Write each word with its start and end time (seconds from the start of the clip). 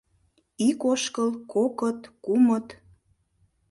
Ик 0.67 0.79
ошкыл, 0.91 1.29
кокыт, 1.51 1.99
кумыт... 2.23 2.67